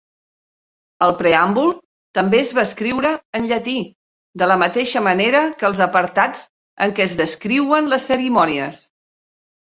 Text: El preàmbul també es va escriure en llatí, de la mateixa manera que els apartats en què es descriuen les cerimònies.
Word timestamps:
El 1.07 1.11
preàmbul 1.17 1.67
també 2.19 2.39
es 2.45 2.53
va 2.59 2.63
escriure 2.69 3.11
en 3.41 3.45
llatí, 3.51 3.75
de 4.43 4.49
la 4.53 4.57
mateixa 4.63 5.05
manera 5.09 5.43
que 5.61 5.69
els 5.71 5.83
apartats 5.89 6.43
en 6.87 6.97
què 6.99 7.07
es 7.09 7.17
descriuen 7.23 7.93
les 7.95 8.11
cerimònies. 8.15 8.85